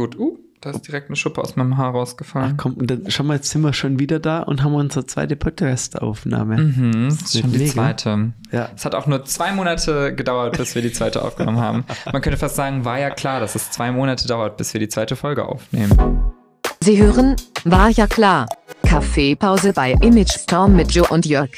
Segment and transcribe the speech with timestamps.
[0.00, 0.18] gut.
[0.18, 2.52] Uh, da ist direkt eine Schuppe aus meinem Haar rausgefallen.
[2.54, 5.06] Ach komm, und dann schau mal, jetzt sind wir schon wieder da und haben unsere
[5.06, 6.58] zweite Podcast-Aufnahme.
[6.58, 8.32] Mhm, das ist schon die zweite.
[8.50, 8.68] Ja.
[8.74, 11.84] Es hat auch nur zwei Monate gedauert, bis wir die zweite aufgenommen haben.
[12.12, 14.88] Man könnte fast sagen, war ja klar, dass es zwei Monate dauert, bis wir die
[14.88, 15.96] zweite Folge aufnehmen.
[16.82, 18.46] Sie hören, war ja klar.
[18.84, 21.50] Kaffeepause bei Image Storm mit Joe und Jörg.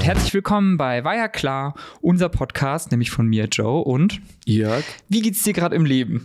[0.00, 3.84] Damit herzlich willkommen bei War ja klar, unser Podcast, nämlich von mir, Joe.
[3.84, 6.24] Und Jörg, wie geht's dir gerade im Leben?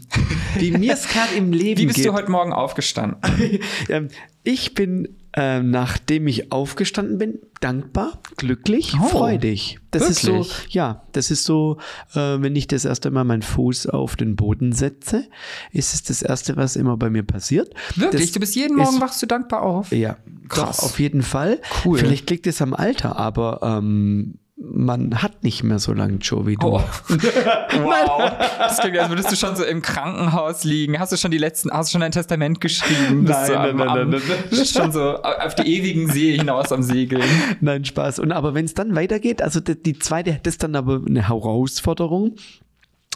[0.57, 2.05] wie mir es gerade im Leben Wie bist geht.
[2.05, 3.19] du heute Morgen aufgestanden?
[3.89, 4.07] Ähm,
[4.43, 9.79] ich bin, ähm, nachdem ich aufgestanden bin, dankbar, glücklich, Oh, freudig.
[9.91, 10.73] Das ist so, wirklich?
[10.73, 11.77] ja, das ist so,
[12.13, 15.25] äh, wenn ich das erste Mal meinen Fuß auf den Boden setze,
[15.71, 17.73] ist es das erste, was immer bei mir passiert.
[17.95, 18.21] Wirklich?
[18.23, 19.91] Das du bist jeden Morgen ist- wachst du dankbar auf?
[19.91, 20.17] Ja,
[20.47, 20.77] Krass.
[20.77, 21.59] Doch, auf jeden Fall.
[21.83, 21.97] Cool.
[21.97, 24.35] Vielleicht liegt es am Alter, aber ähm,
[24.75, 26.67] man hat nicht mehr so lange Joe wie du.
[26.67, 26.83] Oh.
[27.09, 28.31] wow.
[28.59, 30.99] Das klingt, als würdest du schon so im Krankenhaus liegen.
[30.99, 33.25] Hast du schon die letzten, hast du schon ein Testament geschrieben?
[33.25, 34.65] Bist Nein, nein, am, nein, am, nein, nein, nein.
[34.65, 37.23] Schon so auf die ewigen See hinaus am Segeln.
[37.61, 38.19] Nein, Spaß.
[38.19, 41.27] Und aber wenn es dann weitergeht, also die, die zweite, das ist dann aber eine
[41.27, 42.35] Herausforderung.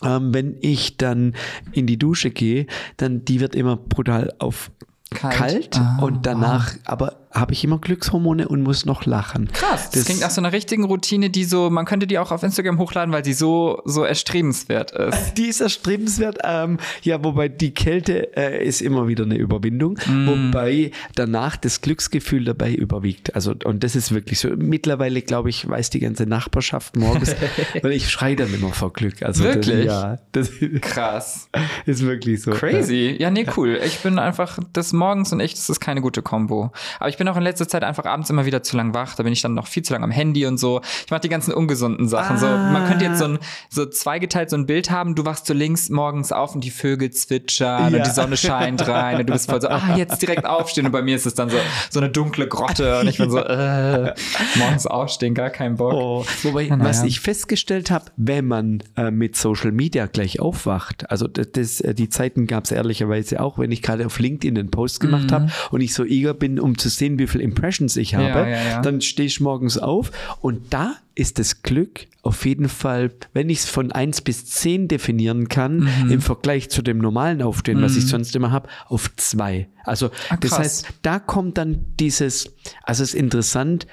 [0.01, 1.35] Ähm, wenn ich dann
[1.73, 4.71] in die Dusche gehe, dann die wird immer brutal auf
[5.11, 5.35] Kalt.
[5.35, 9.49] kalt, Ah, und danach aber habe ich immer Glückshormone und muss noch lachen.
[9.51, 9.91] Krass.
[9.91, 12.79] Das, klingt nach so einer richtigen Routine, die so, man könnte die auch auf Instagram
[12.79, 15.33] hochladen, weil sie so, so erstrebenswert ist.
[15.35, 16.39] Die ist erstrebenswert.
[16.43, 22.45] Ähm, ja, wobei die Kälte äh, ist immer wieder eine Überwindung, wobei danach das Glücksgefühl
[22.45, 23.35] dabei überwiegt.
[23.35, 24.49] Also und das ist wirklich so.
[24.49, 27.35] Mittlerweile glaube ich weiß die ganze Nachbarschaft morgens,
[27.81, 29.21] weil ich schreie dann immer vor Glück.
[29.23, 29.85] Also Wirklich?
[29.85, 31.49] Das, ja, das Krass.
[31.85, 32.51] ist wirklich so.
[32.51, 33.15] Crazy.
[33.19, 33.79] Ja, nee, cool.
[33.85, 36.71] Ich bin einfach des Morgens und ich, das ist keine gute Kombo.
[36.99, 39.13] Aber ich bin auch in letzter Zeit einfach abends immer wieder zu lang wach.
[39.15, 40.81] Da bin ich dann noch viel zu lang am Handy und so.
[41.05, 42.37] Ich mache die ganzen ungesunden Sachen.
[42.39, 43.39] So, man könnte jetzt so ein
[43.69, 45.13] so zweigeteilt so ein Bild haben.
[45.13, 47.99] Du wachst so links morgens auf und die Vögel zwitschern Ja.
[47.99, 50.85] und die Sonne scheint rein und du bist voll so, ah, jetzt direkt aufstehen.
[50.87, 51.57] Und bei mir ist es dann so,
[51.89, 54.13] so eine dunkle Grotte und ich bin so, äh,
[54.55, 55.93] morgens aufstehen, gar keinen Bock.
[55.93, 61.09] Oh, wobei, Na, was ich festgestellt habe, wenn man äh, mit Social Media gleich aufwacht,
[61.11, 64.57] also das, das, äh, die Zeiten gab es ehrlicherweise auch, wenn ich gerade auf LinkedIn
[64.57, 67.95] einen Post gemacht habe und ich so eager bin, um zu sehen, wie viele Impressions
[67.97, 68.51] ich habe, Mhm.
[68.51, 70.11] Ja, ja, dann stehe ich morgens auf
[70.41, 74.87] und da ist das Glück auf jeden Fall, wenn ich es von 1 bis 10
[74.89, 76.11] definieren kann, Mhm.
[76.11, 79.67] im Vergleich zu dem normalen Aufstehen, was ich sonst immer habe, auf 2.
[79.85, 82.53] Also Ah, das heißt, da kommt dann dieses,
[82.83, 83.87] also es ist interessant,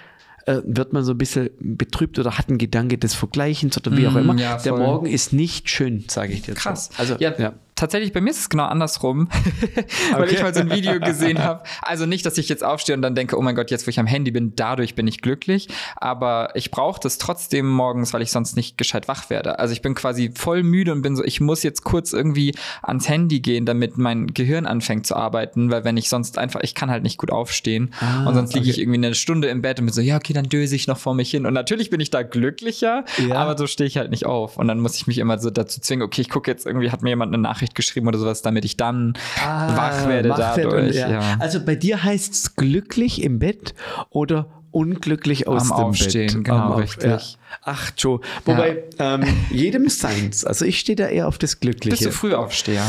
[0.46, 4.06] äh, wird man so ein bisschen betrübt oder hat einen Gedanke des Vergleichens oder wie
[4.06, 4.38] auch Mm, immer.
[4.38, 4.76] ja, Der.
[4.76, 6.54] Morgen ist nicht schön, sage ich dir.
[6.54, 6.60] so.
[6.60, 6.90] Krass.
[6.98, 7.54] Also, ja, ja.
[7.76, 9.28] Tatsächlich, bei mir ist es genau andersrum,
[10.12, 10.34] weil Okay.
[10.34, 11.62] ich mal so ein Video gesehen habe.
[11.82, 14.00] Also nicht, dass ich jetzt aufstehe und dann denke, oh mein Gott, jetzt wo ich
[14.00, 15.68] am Handy bin, dadurch bin ich glücklich.
[15.96, 19.58] Aber ich brauche das trotzdem morgens, weil ich sonst nicht gescheit wach werde.
[19.58, 23.08] Also ich bin quasi voll müde und bin so, ich muss jetzt kurz irgendwie ans
[23.08, 26.90] Handy gehen, damit mein Gehirn anfängt zu arbeiten, weil wenn ich sonst einfach, ich kann
[26.90, 27.92] halt nicht gut aufstehen.
[28.00, 28.82] Ah, und sonst liege ich okay.
[28.82, 31.14] irgendwie eine Stunde im Bett und bin so, ja, okay, dann döse ich noch vor
[31.14, 31.46] mich hin.
[31.46, 33.36] Und natürlich bin ich da glücklicher, Ja.
[33.36, 34.56] aber so stehe ich halt nicht auf.
[34.56, 37.02] Und dann muss ich mich immer so dazu zwingen, okay, ich gucke jetzt irgendwie, hat
[37.02, 40.66] mir jemand eine Nachricht geschrieben oder sowas, damit ich dann wach werde Ah, wach wird
[40.72, 40.88] dadurch.
[40.88, 41.10] und- ja.
[41.10, 41.36] ja.
[41.38, 43.74] Also bei dir heißt es glücklich im Bett
[44.10, 46.44] oder unglücklich aus Am dem Aufstehen, Bett.
[46.44, 47.04] genau, Am richtig.
[47.10, 47.18] Ja.
[47.62, 48.20] Ach, Joe.
[48.44, 50.44] Wobei, ähm, jedem seins.
[50.44, 51.96] Also ich stehe da eher auf das Glückliche.
[51.96, 52.84] Bist du Frühaufsteher?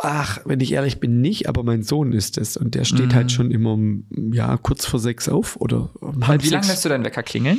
[0.00, 2.56] Ach, wenn ich ehrlich bin, nicht, aber mein Sohn ist es.
[2.56, 6.42] Und der steht halt schon immer um, ja, kurz vor sechs auf oder um halb
[6.44, 7.58] wie lange lässt du deinen Wecker klingeln?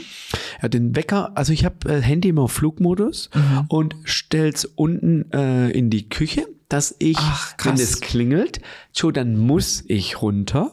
[0.62, 3.66] Ja, den Wecker, also ich habe äh, Handy immer auf Flugmodus Mhm.
[3.70, 8.62] und stell's unten äh, in die Küche, dass ich, Ach, wenn es klingelt,
[8.96, 10.72] schon dann muss ich runter,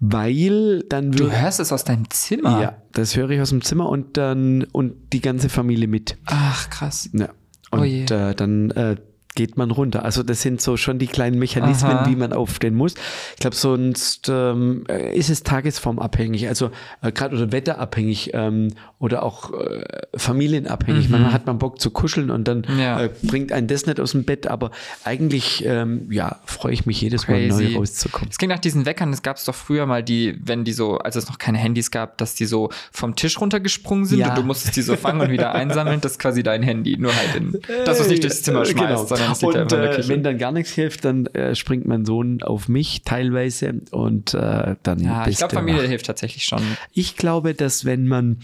[0.00, 2.60] weil dann Du hörst es aus deinem Zimmer?
[2.60, 6.16] ja, das höre ich aus dem Zimmer und dann und die ganze Familie mit.
[6.26, 7.10] Ach, krass.
[7.12, 7.28] Ja.
[7.70, 8.04] Oh Und je.
[8.04, 8.96] äh, dann äh,
[9.38, 10.04] geht man runter.
[10.04, 12.08] Also das sind so schon die kleinen Mechanismen, Aha.
[12.10, 12.94] wie man aufstehen muss.
[13.34, 16.70] Ich glaube, sonst ähm, äh, ist es tagesformabhängig, also
[17.02, 19.84] äh, gerade oder wetterabhängig ähm, oder auch äh,
[20.16, 21.08] familienabhängig.
[21.08, 22.78] Manchmal hat man Bock zu kuscheln und dann Mhm.
[22.80, 23.00] Ja.
[23.04, 24.48] äh, bringt ein das nicht aus dem Bett.
[24.48, 24.72] Aber
[25.04, 27.68] eigentlich, ähm, ja, freue ich mich jedes Mal Crazy.
[27.70, 28.28] neu rauszukommen.
[28.30, 30.98] Es klingt nach diesen Weckern, es gab es doch früher mal die, wenn die so,
[30.98, 34.30] als es noch keine Handys gab, dass die so vom Tisch runtergesprungen sind Ja.
[34.30, 36.00] und du musstest die so fangen und wieder einsammeln.
[36.00, 38.88] Das ist quasi dein Handy, nur halt in, das was nicht durchs Zimmer Äh, schmeißt,
[38.88, 39.04] genau.
[39.06, 40.08] sondern es liegt und einfach in der äh, Küche.
[40.08, 44.76] wenn dann gar nichts hilft, dann äh, springt mein Sohn auf mich teilweise und äh,
[44.82, 45.88] dann ja, ich glaube, Familie wach.
[45.88, 46.62] hilft tatsächlich schon.
[46.92, 48.38] Ich glaube, dass wenn man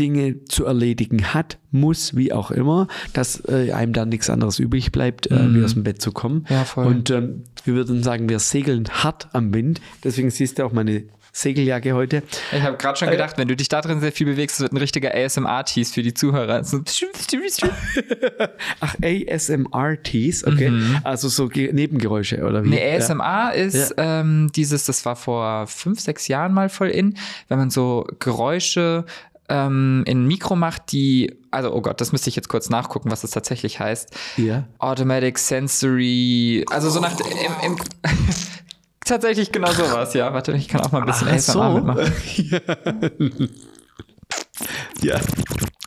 [0.00, 4.90] Dinge zu erledigen hat, muss, wie auch immer, dass äh, einem da nichts anderes übrig
[4.90, 6.46] bleibt, äh, wie aus dem Bett zu kommen.
[6.48, 6.54] Mhm.
[6.54, 6.86] Ja, voll.
[6.86, 9.80] Und ähm, wir würden sagen, wir segeln hart am Wind.
[10.02, 12.22] Deswegen siehst du auch meine Segeljacke heute.
[12.52, 14.76] Ich habe gerade schon gedacht, wenn du dich da drin sehr viel bewegst, wird ein
[14.76, 16.62] richtiger ASMR-Tease für die Zuhörer.
[16.62, 16.80] So
[18.80, 20.70] Ach, ASMR-Tees, okay.
[20.70, 20.98] Mhm.
[21.04, 22.68] Also so Ge Nebengeräusche oder wie?
[22.68, 27.16] Nee, ASMR ist ähm, dieses, das war vor fünf, sechs Jahren mal voll in,
[27.48, 29.06] wenn man so Geräusche
[29.48, 33.10] ähm, in ein Mikro macht, die, also oh Gott, das müsste ich jetzt kurz nachgucken,
[33.10, 34.14] was das tatsächlich heißt.
[34.36, 34.64] Ja.
[34.78, 37.76] Automatic Sensory, also so nach im, im
[39.04, 40.32] Tatsächlich genau sowas, ja.
[40.32, 41.62] Warte, ich kann auch mal ein bisschen Ach so.
[41.70, 43.50] mitmachen.
[45.02, 45.18] Ja.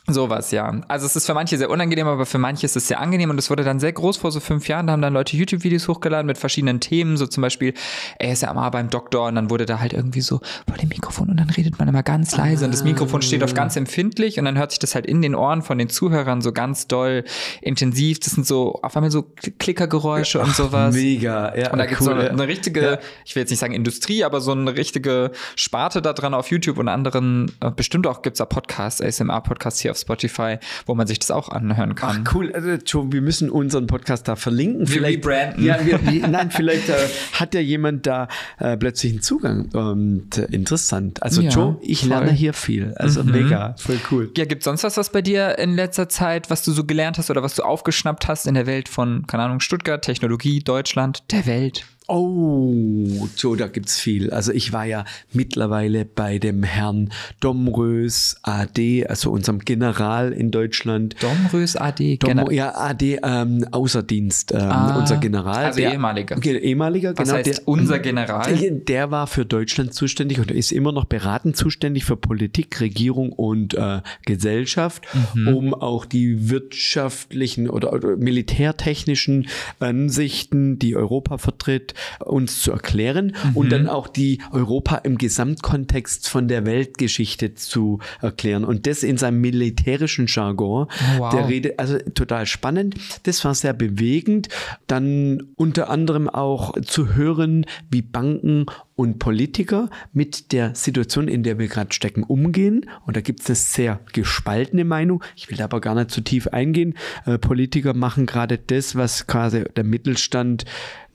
[0.08, 0.80] Sowas, ja.
[0.86, 3.38] Also es ist für manche sehr unangenehm, aber für manche ist es sehr angenehm und
[3.38, 4.86] es wurde dann sehr groß vor so fünf Jahren.
[4.86, 7.74] Da haben dann Leute YouTube-Videos hochgeladen mit verschiedenen Themen, so zum Beispiel
[8.22, 11.50] ASMR beim Doktor und dann wurde da halt irgendwie so vor dem Mikrofon und dann
[11.50, 14.70] redet man immer ganz leise und das Mikrofon steht auf ganz empfindlich und dann hört
[14.70, 17.24] sich das halt in den Ohren von den Zuhörern so ganz doll
[17.60, 18.20] intensiv.
[18.20, 19.24] Das sind so auf einmal so
[19.58, 20.94] Klickergeräusche und sowas.
[20.94, 21.72] Mega, ja.
[21.72, 22.32] Und da gibt es so cool, eine, ja.
[22.32, 22.98] eine richtige, Ja.
[23.24, 26.78] ich will jetzt nicht sagen Industrie, aber so eine richtige Sparte da dran auf YouTube
[26.78, 31.18] und anderen, äh, bestimmt auch gibt's da Podcasts, ASMR-Podcasts hier auf Spotify, wo man sich
[31.18, 32.24] das auch anhören kann.
[32.26, 34.88] Ach cool, also, Joe, wir müssen unseren Podcast da verlinken.
[34.88, 35.64] Wir rebranden.
[35.64, 38.28] Ja, wir, nein, vielleicht äh, hat ja jemand da
[38.58, 39.66] äh, plötzlich einen Zugang.
[39.72, 41.22] Und äh, interessant.
[41.22, 42.08] Also Ja, Joe, ich voll.
[42.10, 42.94] lerne hier viel.
[42.96, 44.30] Also mega, voll cool.
[44.36, 47.30] Ja, gibt's sonst was, was bei dir in letzter Zeit, was du so gelernt hast
[47.30, 51.46] oder was du aufgeschnappt hast in der Welt von, keine Ahnung, Stuttgart, Technologie, Deutschland, der
[51.46, 51.84] Welt?
[52.08, 54.30] Oh, Joe, da gibt's viel.
[54.30, 57.10] Also ich war ja mittlerweile bei dem Herrn
[57.40, 61.16] Domrös AD, also unserem General in Deutschland.
[61.20, 65.64] Domrös AD, Dom, Gener- ja, AD, ähm, Außerdienst, ähm, Ah, unser General.
[65.66, 66.36] also ehemaliger.
[66.36, 67.38] Ge- Ehemaliger, was genau.
[67.38, 68.56] heißt der, unser General?
[68.70, 73.74] Der war für Deutschland zuständig und ist immer noch beratend zuständig für Politik, Regierung und
[73.74, 75.04] äh, Gesellschaft,
[75.34, 75.48] Mhm.
[75.48, 79.48] um auch die wirtschaftlichen oder, oder militärtechnischen
[79.80, 81.94] Ansichten, die Europa vertritt,
[82.24, 83.56] uns zu erklären Mhm.
[83.56, 88.64] und dann auch die Europa im Gesamtkontext von der Weltgeschichte zu erklären.
[88.64, 90.88] Und das in seinem militärischen Jargon.
[91.18, 91.32] Wow.
[91.32, 92.94] Der Rede, also total spannend.
[93.24, 94.48] Das war sehr bewegend.
[94.86, 101.58] Dann unter anderem auch zu hören, wie Banken und Politiker mit der Situation, in der
[101.58, 102.86] wir gerade stecken, umgehen.
[103.04, 105.22] Und da gibt es eine sehr gespaltene Meinung.
[105.36, 106.94] Ich will da aber gar nicht zu tief eingehen.
[107.26, 110.64] Äh, Politiker machen gerade das, was quasi der Mittelstand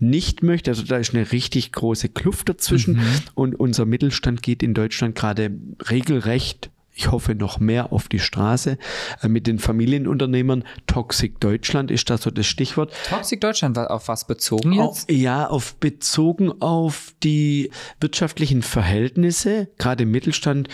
[0.01, 0.71] nicht möchte.
[0.71, 3.01] Also da ist eine richtig große Kluft dazwischen.
[3.35, 5.51] Und unser Mittelstand geht in Deutschland gerade
[5.89, 8.77] regelrecht ich hoffe noch mehr auf die Straße
[9.21, 10.63] äh, mit den Familienunternehmern.
[10.87, 12.91] Toxic Deutschland ist da so das Stichwort.
[13.09, 15.11] Toxic Deutschland, war auf was bezogen Auf, jetzt?
[15.11, 20.67] ja, auf bezogen auf die wirtschaftlichen Verhältnisse, gerade im Mittelstand,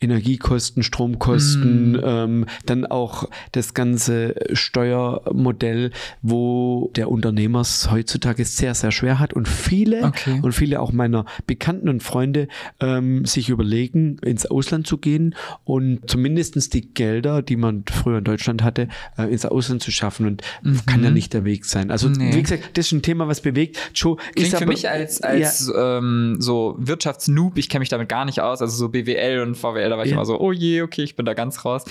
[0.00, 5.90] Energiekosten, Stromkosten, ähm, dann auch das ganze Steuermodell,
[6.22, 10.40] wo der Unternehmer es heutzutage sehr, sehr schwer hat und viele Okay.
[10.42, 12.48] und viele auch meiner Bekannten und Freunde
[12.80, 18.24] ähm, sich überlegen, ins Ausland zu gehen und zumindestens die Gelder, die man früher in
[18.24, 18.88] Deutschland hatte,
[19.18, 20.42] äh, ins Ausland zu schaffen und
[20.86, 21.90] kann ja nicht der Weg sein.
[21.90, 22.34] Also Nee.
[22.34, 23.78] wie gesagt, das ist ein Thema, was bewegt.
[23.94, 28.08] Joe Klingt ist für aber, mich als, als ähm, so Wirtschaftsnoob, ich kenne mich damit
[28.08, 30.16] gar nicht aus, also so BWL und VWL, da war ich Ja.
[30.16, 31.84] immer so, oh je, okay, ich bin da ganz raus.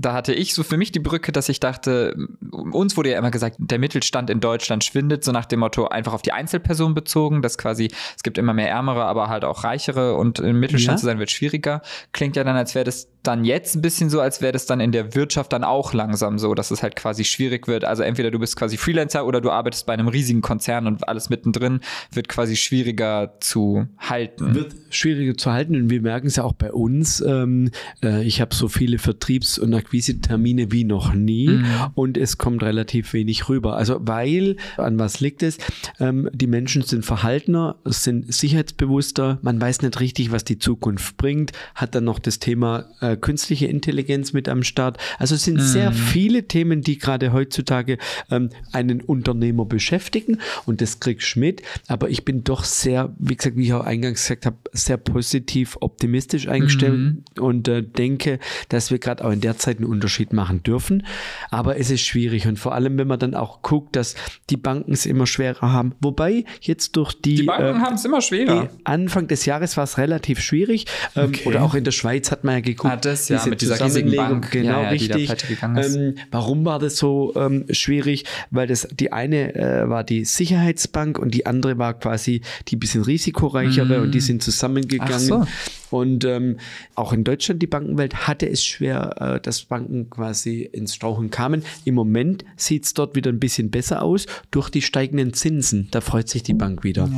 [0.00, 2.14] Da hatte ich so für mich die Brücke, dass ich dachte,
[2.50, 6.12] uns wurde ja immer gesagt, der Mittelstand in Deutschland schwindet, so nach dem Motto einfach
[6.12, 10.14] auf die Einzelperson bezogen, dass quasi, es gibt immer mehr Ärmere, aber halt auch Reichere
[10.14, 11.00] und im Mittelstand Ja.
[11.00, 11.82] zu sein wird schwieriger.
[12.12, 14.78] Klingt ja dann, als wäre das dann jetzt ein bisschen so, als wäre das dann
[14.80, 17.84] in der Wirtschaft dann auch langsam so, dass es halt quasi schwierig wird.
[17.84, 21.28] Also entweder du bist quasi Freelancer oder du arbeitest bei einem riesigen Konzern und alles
[21.28, 21.80] mittendrin
[22.12, 24.54] wird quasi schwieriger zu halten.
[24.54, 27.20] wird schwieriger zu halten und wir merken es ja auch bei uns.
[27.20, 27.70] Ähm,
[28.02, 31.64] äh, ich habe so viele Vertriebs- und Akquise-Termine wie noch nie Mhm.
[31.94, 33.76] und es kommt relativ wenig rüber.
[33.76, 35.58] Also weil, an was liegt es?
[35.98, 41.52] Ähm, die Menschen sind verhaltener, sind sicherheitsbewusster, man weiß nicht richtig, was die Zukunft bringt,
[41.74, 44.98] hat dann noch das Thema äh, künstliche Intelligenz mit am Start.
[45.18, 47.98] Also es sind sehr viele Themen, die gerade heutzutage
[48.30, 51.62] ähm, einen Unternehmer beschäftigen und das kriegst du mit.
[51.86, 55.76] Aber ich bin doch sehr, wie gesagt, wie ich auch eingangs gesagt habe, sehr positiv
[55.80, 60.62] optimistisch eingestellt und äh, denke, dass wir gerade auch in der Zeit einen Unterschied machen
[60.64, 61.06] dürfen.
[61.50, 64.16] Aber es ist schwierig und vor allem, wenn man dann auch guckt, dass
[64.50, 65.94] die Banken es immer schwerer haben.
[66.00, 68.70] Wobei jetzt durch die, Die Banken ähm, haben es immer schwerer.
[68.84, 70.86] Anfang des Jahres war es relativ schwierig.
[71.14, 71.46] Ähm, Okay.
[71.46, 72.90] Oder auch in der Schweiz hat man ja geguckt.
[72.92, 74.50] Ah, das, ja, diese mit dieser riesigen Bank.
[74.50, 75.26] Genau, Ja, ja, richtig.
[75.26, 75.94] pleite gegangen ist.
[75.94, 78.24] Ähm, warum war das so ähm, schwierig?
[78.50, 83.02] Weil das die eine äh, war die Sicherheitsbank und die andere war quasi die bisschen
[83.02, 85.12] risikoreichere und die sind zusammengegangen.
[85.14, 85.46] Ach so.
[85.90, 86.58] Und ähm,
[86.94, 91.64] auch in Deutschland, die Bankenwelt, hatte es schwer, äh, dass Banken quasi ins Strauchen kamen.
[91.84, 95.88] Im Moment sieht es dort wieder ein bisschen besser aus durch die steigenden Zinsen.
[95.90, 97.08] Da freut sich die Bank wieder.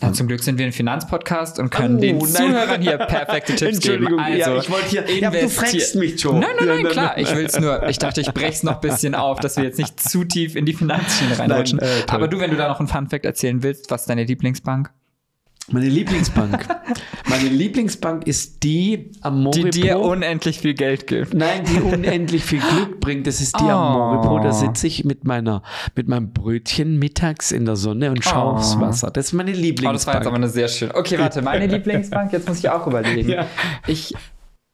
[0.00, 2.26] Ja, zum Glück sind wir ein Finanzpodcast und können Oh, den nein.
[2.28, 4.06] Zuhörern hier perfekte Tipps geben.
[4.06, 6.40] Entschuldigung, Also, ja, ich wollte hier- ja, du fragst mich schon.
[6.40, 7.18] Nein, nein, nein, klar.
[7.18, 9.78] Ich will es nur, ich dachte, ich brech's noch ein bisschen auf, dass wir jetzt
[9.78, 11.78] nicht zu tief in die Finanzschiene reinrutschen.
[11.78, 12.10] Nein, äh.
[12.12, 14.90] Aber du, wenn du da noch einen Funfact erzählen willst, was ist deine Lieblingsbank?
[15.72, 16.68] Meine Lieblingsbank.
[17.28, 21.32] Meine Lieblingsbank ist die am Die dir unendlich viel Geld gibt.
[21.34, 23.26] Nein, die unendlich viel Glück bringt.
[23.26, 23.98] Das ist die am Oh.
[23.98, 24.38] Moripo.
[24.40, 25.62] Da sitze ich mit meiner,
[25.96, 28.56] mit meinem Brötchen mittags in der Sonne und schaue Oh.
[28.56, 29.10] aufs Wasser.
[29.10, 30.26] Das ist meine Oh, das war jetzt Lieblingsbank.
[30.26, 30.94] aber eine sehr schöne.
[30.94, 33.28] Okay, warte, meine Lieblingsbank, jetzt muss ich auch überlegen.
[33.30, 33.46] Ja.
[33.86, 34.14] Ich.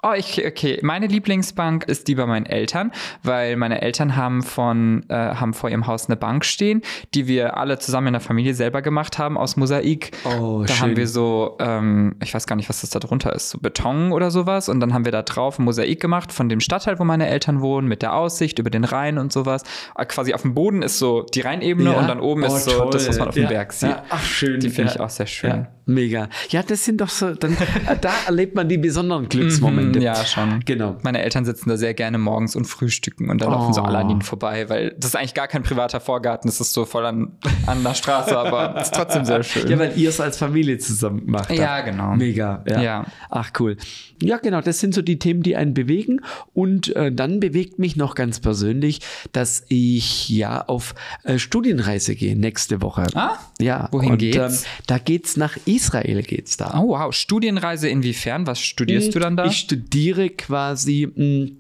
[0.00, 0.78] Oh, ich, okay.
[0.82, 2.92] Meine Lieblingsbank ist die bei meinen Eltern,
[3.24, 6.82] weil meine Eltern haben von, äh, haben vor ihrem Haus eine Bank stehen,
[7.14, 10.12] die wir alle zusammen in der Familie selber gemacht haben aus Mosaik.
[10.24, 10.80] Oh, da schön.
[10.82, 14.12] haben wir so, ähm, ich weiß gar nicht, was das da drunter ist, so Beton
[14.12, 14.68] oder sowas.
[14.68, 17.60] Und dann haben wir da drauf ein Mosaik gemacht von dem Stadtteil, wo meine Eltern
[17.60, 19.64] wohnen, mit der Aussicht über den Rhein und sowas.
[19.96, 21.98] Äh, Quasi auf dem Boden ist so die Rheinebene Ja.
[21.98, 23.48] und dann oben Oh, ist so das, was man auf dem Ja.
[23.48, 23.90] Berg sieht.
[23.90, 24.04] Ja.
[24.10, 24.60] Ach, schön.
[24.60, 25.66] Die finde ich auch sehr schön.
[25.88, 26.28] Mega.
[26.50, 29.98] Ja, das sind doch so, dann, äh, da erlebt man die besonderen Glücksmomente.
[29.98, 30.60] Mhm, ja, schon.
[30.64, 30.96] Genau.
[31.02, 33.84] Meine Eltern sitzen da sehr gerne morgens und frühstücken und dann laufen so Oh.
[33.84, 36.84] alle an ihnen vorbei, weil das ist eigentlich gar kein privater Vorgarten, das ist so
[36.84, 39.66] voll an, an der Straße, aber es ist trotzdem sehr schön.
[39.70, 41.50] Ja, weil ihr es als Familie zusammen macht.
[41.50, 42.14] Ja, genau.
[42.16, 42.62] Mega.
[42.68, 42.82] Ja.
[42.82, 43.04] Ja.
[43.30, 43.78] Ach, cool.
[44.22, 44.60] Ja, genau.
[44.60, 46.20] Das sind so die Themen, die einen bewegen.
[46.52, 49.00] Und äh, dann bewegt mich noch ganz persönlich,
[49.32, 53.06] dass ich ja auf äh, Studienreise gehe nächste Woche.
[53.14, 53.88] Ah, Ja.
[53.92, 54.62] wohin und, geht's?
[54.64, 55.77] Ähm, da geht's nach Israel
[56.22, 56.78] geht's da.
[56.78, 58.46] Oh wow, Studienreise inwiefern?
[58.46, 59.46] Was studierst du dann da?
[59.46, 61.50] Ich studiere quasi mh,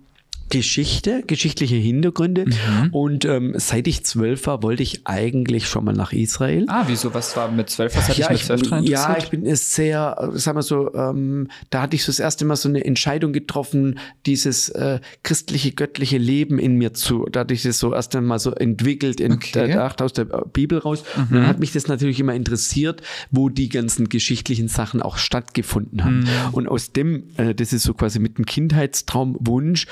[0.50, 2.46] Geschichte, geschichtliche Hintergründe.
[2.46, 2.88] Mhm.
[2.92, 6.64] Und ähm, seit ich zwölf war, wollte ich eigentlich schon mal nach Israel.
[6.68, 7.12] ah, wieso?
[7.14, 7.96] Was war mit zwölf?
[7.96, 10.62] Was hat ja, dich mit ich, zwölf ja, ich bin es sehr, äh, sagen wir
[10.62, 15.00] so, ähm, da hatte ich so das erste Mal so eine Entscheidung getroffen, dieses äh,
[15.22, 17.26] christliche, göttliche Leben in mir zu.
[17.30, 19.58] Da hatte ich das so erst einmal so entwickelt, Okay.
[19.60, 21.02] entdacht aus der Bibel raus.
[21.16, 26.04] Und dann hat mich das natürlich immer interessiert, wo die ganzen geschichtlichen Sachen auch stattgefunden
[26.04, 26.24] haben.
[26.52, 29.86] Und aus dem, äh, das ist so quasi mit dem Kindheitstraum, Wunsch,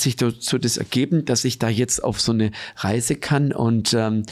[0.00, 3.94] sich da so das ergeben, dass ich da jetzt auf so eine Reise kann und
[3.94, 4.24] ähm,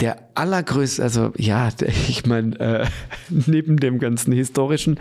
[0.00, 1.68] der allergrößte, also ja,
[2.08, 2.86] ich meine, äh,
[3.46, 4.98] neben dem ganzen historischen,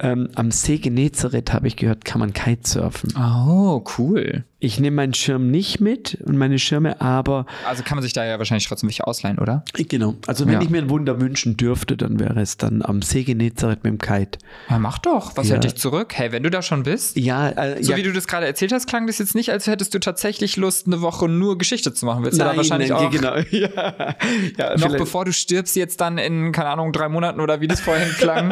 [0.00, 3.14] ähm, am See Genezareth habe ich gehört, kann man Kitesurfen.
[3.16, 4.44] Oh, cool.
[4.62, 8.26] Ich nehme meinen Schirm nicht mit und meine Schirme, aber Also kann man sich da
[8.26, 9.64] ja wahrscheinlich trotzdem welche ausleihen, oder?
[9.74, 10.16] genau.
[10.26, 10.60] Also wenn Ja.
[10.60, 13.98] ich mir ein Wunder wünschen dürfte, dann wäre es dann am See Genezareth mit dem
[13.98, 14.38] Kite.
[14.68, 15.34] Ja, mach doch.
[15.38, 15.54] Was Ja.
[15.54, 16.12] hält dich zurück?
[16.14, 17.16] Hey, wenn du da schon bist.
[17.16, 19.66] Ja, äh, So ja, wie du das gerade erzählt hast, klang das jetzt nicht, als
[19.66, 22.22] hättest du tatsächlich Lust, eine Woche nur Geschichte zu machen.
[22.24, 23.36] Willst du da wahrscheinlich auch genau.
[23.50, 24.14] Ja,
[24.58, 27.80] ja, noch bevor du stirbst, jetzt dann in, keine Ahnung, drei Monaten oder wie das
[27.80, 28.48] vorhin klang,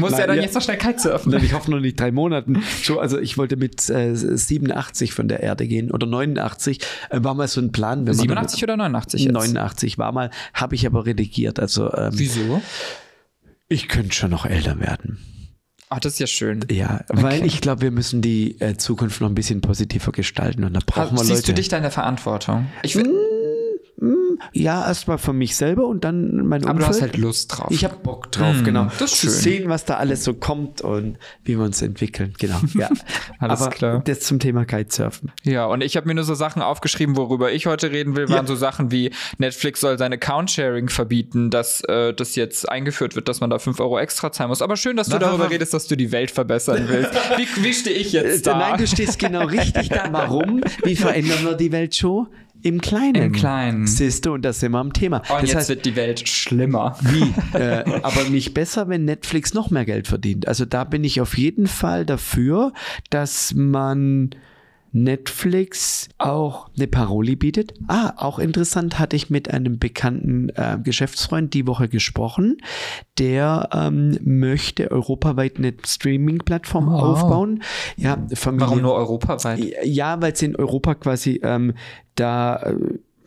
[0.00, 0.42] musst du ja Nein, dann ja.
[0.42, 1.32] jetzt noch schnell Kitesurfen.
[1.32, 2.62] Nein, ich hoffe noch nicht drei Monaten.
[2.82, 6.80] So, also ich wollte mit äh, 87 von der Erde gehen oder 89.
[7.10, 8.00] Äh, war mal so ein Plan.
[8.00, 9.32] Wenn man 87 oder 89 jetzt?
[9.32, 11.60] 89 war mal, habe ich aber redigiert.
[11.60, 12.62] Also ähm, Wieso?
[13.68, 15.18] ich könnte schon noch älter werden.
[15.90, 16.64] Ach, das ist ja schön.
[16.70, 20.74] Ja, weil ich glaube, wir müssen die äh, Zukunft noch ein bisschen positiver gestalten und
[20.74, 21.46] da brauchen wir Siehst Leute.
[21.46, 22.66] du dich da in der Verantwortung?
[22.82, 23.10] Ich will,
[24.52, 26.88] ja, erstmal für mich selber und dann mein aber du Umfeld.
[26.88, 27.68] hast halt Lust drauf.
[27.70, 28.84] Ich habe Bock drauf, Hm, genau.
[28.98, 29.36] das ist Zu schön.
[29.40, 32.34] sehen, was da alles so kommt und wie wir uns entwickeln.
[32.38, 32.60] Genau.
[32.74, 32.88] Ja.
[33.38, 34.02] Alles Aber klar.
[34.04, 35.30] das zum Thema Kitesurfen.
[35.44, 38.44] Ja, und ich habe mir nur so Sachen aufgeschrieben, worüber ich heute reden will, waren
[38.44, 38.46] Ja.
[38.46, 43.40] so Sachen wie Netflix soll sein Account-Sharing verbieten, dass äh, das jetzt eingeführt wird, dass
[43.40, 44.62] man da 5 Euro extra zahlen muss.
[44.62, 47.12] Aber schön, dass du darüber redest, dass du die Welt verbessern willst.
[47.36, 48.58] Wie, wie stehe ich jetzt Äh, da?
[48.58, 50.08] Nein, du stehst genau richtig da.
[50.10, 50.60] Warum?
[50.84, 52.28] Wie verändern wir die Welt schon?
[52.62, 53.22] Im Kleinen.
[53.22, 53.86] Im Kleinen.
[53.86, 55.22] Siehst du, und das sind wir am Thema.
[55.28, 56.96] Oh, und das jetzt heißt, wird die Welt schlimmer.
[57.00, 57.32] wie?
[57.56, 60.48] äh, aber nicht besser, wenn Netflix noch mehr Geld verdient.
[60.48, 62.72] Also da bin ich auf jeden Fall dafür,
[63.10, 64.30] dass man
[64.92, 67.74] Netflix auch eine Paroli bietet.
[67.88, 72.58] Ah, auch interessant, hatte ich mit einem bekannten äh, Geschäftsfreund die Woche gesprochen.
[73.18, 77.02] Der ähm, möchte europaweit eine Streaming-Plattform Wow.
[77.02, 77.62] aufbauen.
[77.96, 79.60] Ja, Familie, Warum nur europaweit?
[79.84, 81.74] ja, weil es in Europa quasi ähm,
[82.14, 82.74] da äh,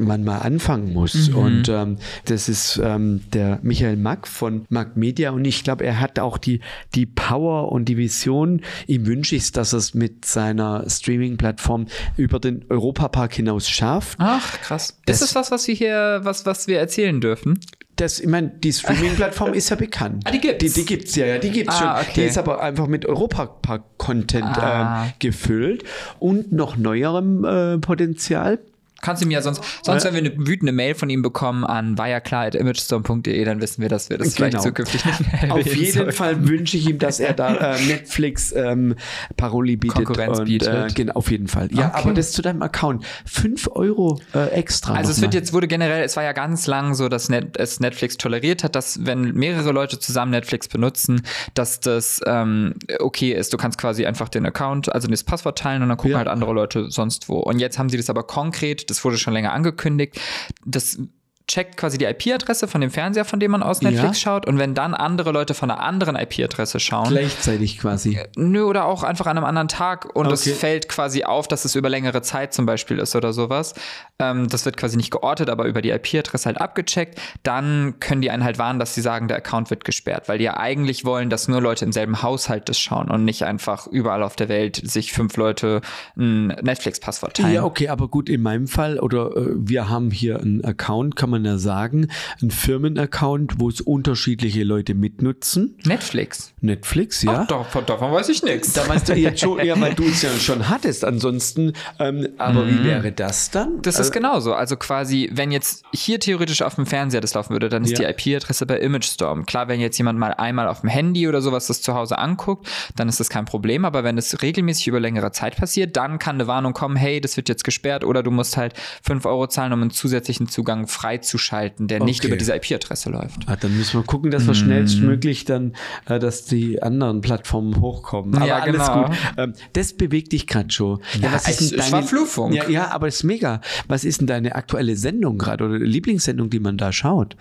[0.05, 1.29] man mal anfangen muss.
[1.29, 1.35] Mhm.
[1.37, 5.99] Und ähm, das ist ähm, der Michael Mack von Mack Media und ich glaube, er
[5.99, 6.59] hat auch die,
[6.95, 8.61] die Power und die Vision.
[8.87, 14.17] Ihm wünsche ich es, dass er es mit seiner Streaming-Plattform über den Europapark hinaus schafft.
[14.21, 14.97] Ach, krass.
[15.05, 17.59] Das- ist das was, was wir hier, was, was wir erzählen dürfen?
[17.97, 20.23] Das, ich meine, die Streaming-Plattform ist ja bekannt.
[20.25, 20.63] Ah, die gibt's?
[20.63, 22.09] Die, die gibt's ja, ja, die gibt's Ah, schon.
[22.09, 22.21] okay.
[22.21, 25.03] Die ist aber einfach mit Europapark-Content Ah.
[25.05, 25.83] ähm, gefüllt
[26.19, 28.59] und noch neuerem äh, Potenzial.
[29.01, 31.97] Kannst du mir ja sonst, sonst wenn wir eine wütende Mail von ihm bekommen an
[31.97, 34.63] wireklar.imagestorm.de, dann wissen wir, dass wir das vielleicht Genau.
[34.63, 36.11] zukünftig nicht mehr Auf jeden sollen.
[36.11, 38.95] Fall wünsche ich ihm, dass er da äh, Netflix ähm,
[39.37, 40.05] Paroli bietet.
[40.05, 40.91] Konkurrenz und, bietet.
[40.91, 41.69] Äh, genau, auf jeden Fall.
[41.71, 42.01] Ja, Okay.
[42.03, 43.03] aber das zu deinem Account.
[43.25, 44.93] Fünf Euro äh, extra.
[44.93, 47.79] Also es wird jetzt wurde generell, es war ja ganz lang so, dass Net, es
[47.79, 53.51] Netflix toleriert hat, dass wenn mehrere Leute zusammen Netflix benutzen, dass das ähm, okay ist.
[53.53, 56.17] Du kannst quasi einfach den Account, also das Passwort teilen und dann gucken Ja.
[56.19, 57.37] halt andere Leute sonst wo.
[57.39, 60.19] Und jetzt haben sie das aber konkret, das wurde schon länger angekündigt,
[60.65, 60.99] das
[61.47, 64.31] checkt quasi die IP-Adresse von dem Fernseher, von dem man aus Netflix Ja.
[64.31, 64.47] schaut.
[64.47, 68.19] Und wenn dann andere Leute von einer anderen IP-Adresse schauen, gleichzeitig quasi.
[68.37, 70.53] Nö, oder auch einfach an einem anderen Tag und es Okay.
[70.55, 73.73] fällt quasi auf, dass es über längere Zeit zum Beispiel ist oder sowas.
[74.19, 77.19] Ähm, das wird quasi nicht geortet, aber über die IP-Adresse halt abgecheckt.
[77.43, 80.45] Dann können die einen halt warnen, dass sie sagen, der Account wird gesperrt, weil die
[80.45, 84.23] ja eigentlich wollen, dass nur Leute im selben Haushalt das schauen und nicht einfach überall
[84.23, 85.81] auf der Welt sich fünf Leute
[86.17, 87.53] ein Netflix-Passwort teilen.
[87.55, 91.29] Ja, okay, aber gut, in meinem Fall, oder äh, wir haben hier einen Account, kann
[91.29, 92.07] man ja sagen,
[92.41, 95.75] einen Firmenaccount, wo es unterschiedliche Leute mitnutzen.
[95.85, 96.53] Netflix?
[96.61, 97.41] Netflix, ja.
[97.43, 98.73] Ach, davon, davon weiß ich nichts.
[98.73, 101.05] Da weißt du jetzt schon, ja, weil du es ja schon hattest.
[101.05, 103.77] Ansonsten, ähm, aber wie wäre das dann?
[103.77, 103.81] Mhm.
[103.81, 104.53] Das ist genauso.
[104.53, 108.11] Also quasi, wenn jetzt hier theoretisch auf dem Fernseher das laufen würde, dann ist Ja.
[108.11, 109.45] die IP-Adresse bei ImageStorm.
[109.45, 112.67] Klar, wenn jetzt jemand mal einmal auf dem Handy oder sowas das zu Hause anguckt,
[112.95, 113.85] dann ist das kein Problem.
[113.85, 117.37] Aber wenn es regelmäßig über längere Zeit passiert, dann kann eine Warnung kommen, hey, das
[117.37, 120.87] wird jetzt gesperrt oder du musst halt 5 Euro zahlen, um einen zusätzlichen Zugang
[121.21, 122.27] freizuschalten, der nicht Okay.
[122.27, 123.43] über diese IP-Adresse läuft.
[123.47, 125.73] Ah, dann müssen wir gucken, dass wir schnellstmöglich dann,
[126.07, 128.35] äh, dass die anderen Plattformen hochkommen.
[128.35, 129.05] Aber Ja, alles genau.
[129.07, 129.15] gut.
[129.37, 130.99] Ähm, das bewegt dich gerade schon.
[131.21, 132.55] Ja, es- es war Flurfunk.
[132.55, 133.61] Ja, ja, aber es ist mega.
[133.87, 137.35] Was ist denn deine aktuelle Sendung gerade oder Lieblingssendung, die man da schaut?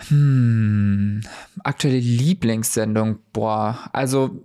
[1.63, 4.45] Aktuelle Lieblingssendung, boah, also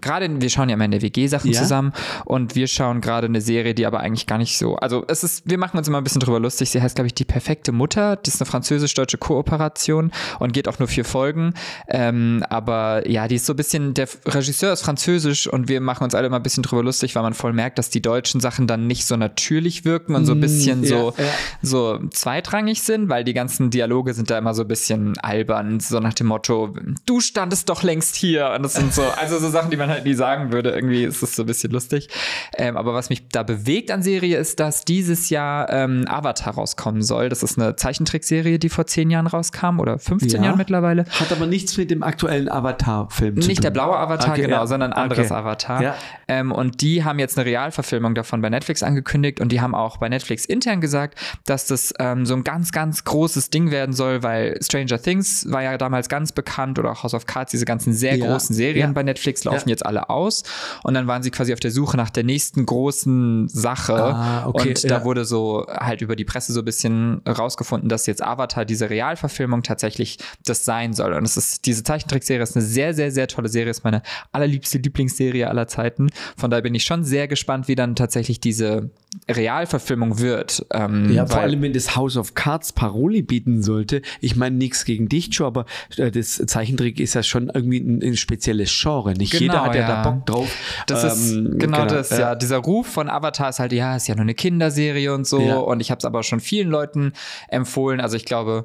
[0.00, 1.60] gerade, wir schauen ja immer in der WG Sachen Ja?
[1.60, 1.92] zusammen
[2.24, 5.48] und wir schauen gerade eine Serie, die aber eigentlich gar nicht so, also es ist,
[5.48, 6.70] wir machen uns immer ein bisschen drüber lustig.
[6.70, 8.16] Sie heißt, glaube ich, Die perfekte Mutter.
[8.16, 11.54] Das ist eine französisch-deutsche Kooperation und geht auch nur vier Folgen.
[11.88, 16.04] Ähm, aber ja, die ist so ein bisschen, der Regisseur ist französisch und wir machen
[16.04, 18.66] uns alle immer ein bisschen drüber lustig, weil man voll merkt, dass die deutschen Sachen
[18.66, 21.24] dann nicht so natürlich wirken und so ein bisschen ja, so, ja.
[21.62, 26.00] so zweitrangig sind, weil die ganzen Dialoge sind da immer so ein bisschen albern, so
[26.00, 26.74] nach dem Motto,
[27.06, 28.52] du standest doch längst hier.
[28.56, 30.70] Und das sind so, also so Sachen, die man halt nie sagen würde.
[30.70, 32.08] Irgendwie ist es so ein bisschen lustig.
[32.56, 37.02] Ähm, aber was mich da bewegt an Serie ist, dass dieses Jahr ähm, Avatar rauskommen
[37.02, 37.28] soll.
[37.28, 40.46] Das ist eine Zeichentrickserie, die vor zehn Jahren rauskam oder 15 Ja.
[40.46, 41.04] Jahren mittlerweile.
[41.06, 43.48] Hat aber nichts mit dem aktuellen Avatar-Film zu tun.
[43.48, 44.66] Nicht der blaue Avatar, Okay, genau, ja.
[44.66, 45.40] sondern ein anderes Okay.
[45.40, 45.82] Avatar.
[45.82, 45.94] Ja.
[46.28, 49.96] Ähm, und die haben jetzt eine Realverfilmung davon bei Netflix angekündigt und die haben auch
[49.96, 54.22] bei Netflix intern gesagt, dass das ähm, so ein ganz, ganz großes Ding werden soll,
[54.22, 57.92] weil Stranger Things war ja damals ganz bekannt oder auch House of Cards, diese ganzen
[57.92, 59.80] sehr großen Serien bei Netflix laufen Ja.
[59.80, 60.42] jetzt alle aus.
[60.82, 63.94] Und dann waren sie quasi auf der Suche nach der nächsten großen Sache.
[63.94, 65.04] Ah, okay, und da ja.
[65.04, 69.62] wurde so halt über die Presse so ein bisschen rausgefunden, dass jetzt Avatar, diese Realverfilmung
[69.62, 71.14] tatsächlich das sein soll.
[71.14, 74.02] Und es ist, diese Zeichentrickserie ist eine sehr, sehr, sehr tolle Serie, ist meine
[74.32, 76.10] allerliebste Lieblingsserie aller Zeiten.
[76.36, 78.90] Von daher bin ich schon sehr gespannt, wie dann tatsächlich diese
[79.28, 80.66] Realverfilmung wird.
[80.72, 84.02] Ähm, Ja, vor allem, wenn das House of Cards Paroli bieten sollte.
[84.20, 88.02] Ich meine, nichts gegen dich, Joe, aber äh, das Zeichentrick ist ja schon irgendwie ein,
[88.02, 89.14] ein spezielles Genre.
[89.14, 90.02] Nicht Genau, jeder hat ja, ja.
[90.02, 90.48] da Bock drauf.
[90.86, 92.34] Das ist Ähm, genau, das, ja.
[92.34, 95.40] Dieser Ruf von Avatar ist halt, ja, ist ja nur eine Kinderserie und so.
[95.40, 95.56] Ja.
[95.56, 97.12] Und ich habe es aber schon vielen Leuten
[97.48, 98.00] empfohlen.
[98.00, 98.64] Also ich glaube,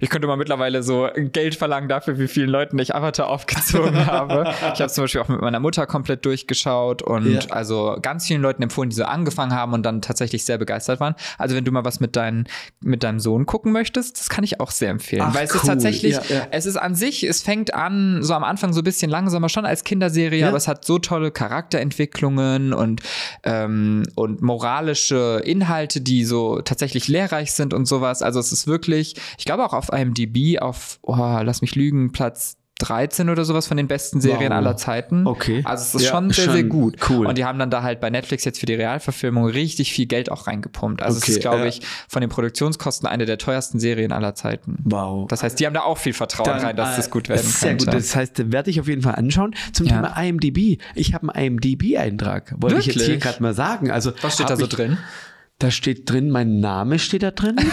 [0.00, 4.52] ich könnte mal mittlerweile so Geld verlangen dafür, wie vielen Leuten ich Avatar aufgezogen habe.
[4.74, 7.40] Ich habe zum Beispiel auch mit meiner Mutter komplett durchgeschaut und Ja.
[7.50, 11.14] also ganz vielen Leuten empfohlen, die so angefangen haben und dann tatsächlich sehr begeistert waren.
[11.38, 12.46] Also wenn du mal was mit, dein,
[12.80, 15.22] mit deinem Sohn gucken möchtest, das kann ich auch sehr empfehlen.
[15.24, 15.68] Ach, Weil es ist cool.
[15.68, 16.46] tatsächlich, Ja, ja.
[16.50, 19.64] es ist an sich, es fängt an, so am Anfang so ein bisschen langsamer, schon
[19.64, 20.48] als Kinderserie, Ja.
[20.48, 23.02] aber es hat so tolle Charakterentwicklungen und,
[23.44, 28.22] ähm, und moralische Inhalte, die so tatsächlich lehrreich sind und sowas.
[28.22, 32.57] Also es ist wirklich, ich glaube auch auf IMDb auf, oh, lass mich lügen, Platz
[32.78, 34.58] 13 oder sowas von den besten Serien Wow.
[34.58, 35.26] aller Zeiten.
[35.26, 35.62] Okay.
[35.64, 36.96] Also es ist Ja, schon sehr, schon sehr gut.
[37.10, 37.26] cool.
[37.26, 40.30] Und die haben dann da halt bei Netflix jetzt für die Realverfilmung richtig viel Geld
[40.30, 41.02] auch reingepumpt.
[41.02, 41.66] Also Okay, es ist, glaube ja.
[41.66, 44.78] ich, von den Produktionskosten eine der teuersten Serien aller Zeiten.
[44.84, 45.26] Wow.
[45.28, 47.42] Das heißt, die haben da auch viel Vertrauen Dann, rein, dass äh, das gut werden
[47.42, 47.86] Sehr könnte.
[47.86, 49.54] gut, das heißt, werde ich auf jeden Fall anschauen.
[49.72, 49.96] Zum Ja.
[49.96, 50.78] Thema IMDb.
[50.94, 52.54] Ich habe einen IMDb-Eintrag.
[52.58, 53.22] Wollte ich jetzt hier Wirklich?
[53.22, 53.90] gerade mal sagen.
[53.90, 54.98] Also, Was steht da so ich, drin?
[55.60, 57.56] Da steht drin, mein Name steht da drin.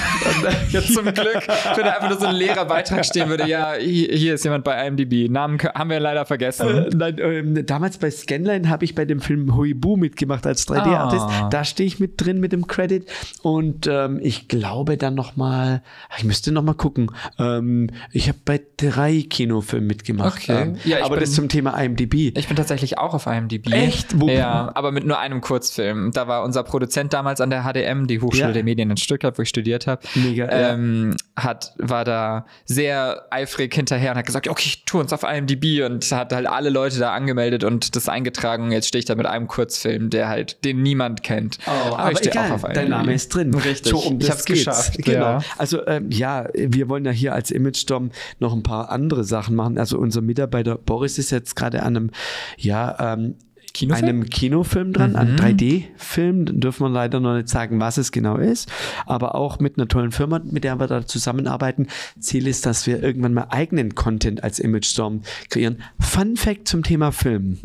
[0.71, 1.47] Ja, zum Glück.
[1.75, 4.85] Wenn da einfach nur so ein leerer Beitrag stehen würde, ja, hier, ist jemand bei
[4.85, 5.29] IMDb.
[5.31, 6.67] Namen haben wir leider vergessen.
[6.67, 11.25] Äh, Nein, ähm, damals bei Scanline habe ich bei dem Film Huibu mitgemacht als 3D-Artist.
[11.25, 11.49] Ah.
[11.49, 13.07] Da stehe ich mit drin mit dem Credit.
[13.43, 15.81] Und ähm, ich glaube dann noch mal,
[16.17, 17.11] ich müsste noch mal gucken.
[17.39, 20.43] Ähm, ich habe bei drei Kinofilmen mitgemacht.
[20.43, 20.61] Okay.
[20.63, 22.37] Ähm, Ja, ich aber bin- das zum Thema IMDb.
[22.37, 23.71] Ich bin tatsächlich auch auf IMDb.
[23.71, 24.19] Echt?
[24.19, 26.11] Wo- Ja, aber mit nur einem Kurzfilm.
[26.11, 28.51] Da war unser Produzent damals an der HDM, die Hochschule Ja.
[28.53, 34.11] der Medien in Stuttgart, wo ich studiert habe, ähm, hat, war da sehr eifrig hinterher
[34.11, 37.13] und hat gesagt, okay, ich tue uns auf IMDb und hat halt alle Leute da
[37.13, 38.71] angemeldet und das eingetragen.
[38.71, 41.59] Jetzt stehe ich da mit einem Kurzfilm, der halt, den niemand kennt.
[41.67, 43.53] Oh, aber, stehe egal, dein Name ist drin.
[43.53, 43.91] Richtig.
[43.91, 44.97] So, um ich habe es geschafft.
[44.97, 45.19] Genau.
[45.19, 45.39] Ja.
[45.57, 49.55] Also ähm, ja, wir wollen ja hier als Image Storm noch ein paar andere Sachen
[49.55, 49.77] machen.
[49.77, 52.11] Also unser Mitarbeiter Boris ist jetzt gerade an einem,
[52.57, 53.35] ja, ähm,
[53.75, 54.07] Kinofilm?
[54.07, 56.45] einem Kinofilm dran, einem 3D-Film.
[56.45, 58.71] Dann dürfen wir leider noch nicht sagen, was es genau ist.
[59.05, 61.87] Aber auch mit einer tollen Firma, mit der wir da zusammenarbeiten.
[62.19, 65.83] Ziel ist, dass wir irgendwann mal eigenen Content als Image Storm kreieren.
[65.99, 67.59] Fun Fact zum Thema Film.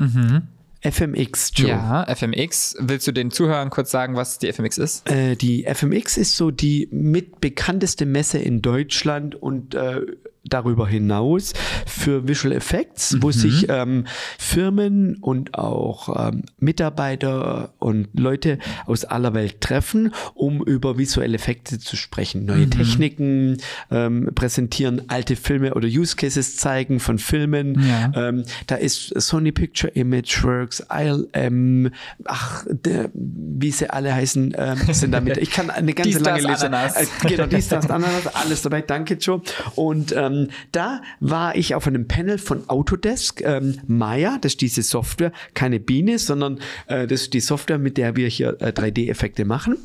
[0.82, 1.68] FMX, Joe.
[1.68, 2.76] Ja, FMX.
[2.80, 5.10] Willst du den Zuhörern kurz sagen, was die FMX ist?
[5.10, 10.00] Äh, die FMX ist so die mit bekannteste Messe in Deutschland und äh,
[10.50, 11.52] darüber hinaus
[11.86, 14.06] für Visual Effects, wo sich ähm,
[14.38, 21.78] Firmen und auch ähm, Mitarbeiter und Leute aus aller Welt treffen, um über visuelle Effekte
[21.78, 22.44] zu sprechen.
[22.44, 23.58] Neue Techniken
[23.90, 27.80] ähm, präsentieren, alte Filme oder Use Cases zeigen von Filmen.
[27.80, 28.28] Ja.
[28.28, 31.90] Ähm, da ist Sony Picture Imageworks, ILM,
[32.24, 35.36] ach, der, wie sie alle heißen, ähm, sind damit.
[35.36, 36.66] Ich kann eine ganze lange Liste.
[36.66, 38.82] Äh, genau, dies, das, Ananas, alles dabei.
[38.82, 39.40] Danke, Joe.
[39.74, 40.39] Und ähm,
[40.72, 45.80] da war ich auf einem Panel von Autodesk, ähm, Maya, das ist diese Software, keine
[45.80, 49.76] Biene, sondern äh, das ist die Software, mit der wir hier äh, 3D-Effekte machen.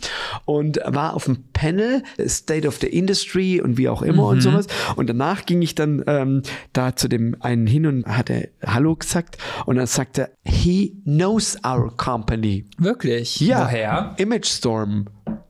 [0.45, 4.41] Und war auf dem Panel äh, State of the Industry und wie auch immer und
[4.41, 4.67] sowas.
[4.95, 6.41] Und danach ging ich dann ähm,
[6.73, 9.37] da zu dem einen hin und hatte Hallo gesagt.
[9.65, 12.65] Und dann sagte er, he knows our company.
[12.77, 13.39] Wirklich?
[13.39, 14.13] Ja, Woher?
[14.17, 15.05] Image Storm.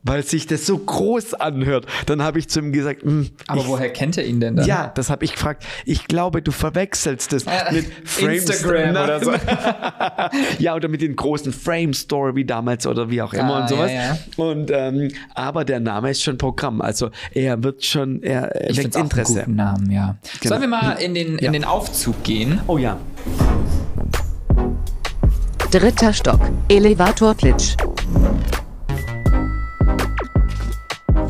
[0.07, 1.87] Weil sich das so groß anhört.
[2.05, 4.67] Dann habe ich zu ihm gesagt, hm, Aber ich, woher kennt er ihn denn dann?
[4.67, 5.65] ja, das habe ich gefragt.
[5.83, 9.33] Ich glaube, du verwechselst das Äh, mit Frames Instagram oder so.
[10.59, 13.69] ja, oder mit den großen Frame Store wie damals oder wie auch immer Ah, und
[13.69, 13.91] sowas.
[13.91, 16.81] ja, Und ähm, aber der Name ist schon Programm.
[16.81, 19.39] Also er wird schon, er Ich weckt finde auch einen Interesse.
[19.39, 20.17] guten Namen, ja.
[20.39, 20.49] Genau.
[20.49, 21.51] Sollen wir mal in den, in Ja.
[21.51, 22.61] den Aufzug gehen?
[22.67, 22.97] Oh ja.
[25.75, 26.39] Dritter Stock.
[26.69, 27.75] Elevatorpitch.